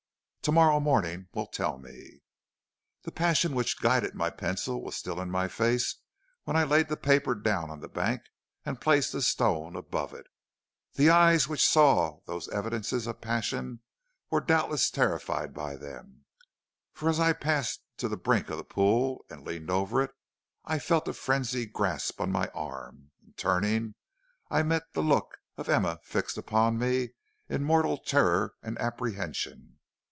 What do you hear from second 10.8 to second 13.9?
The eyes which saw those evidences of passion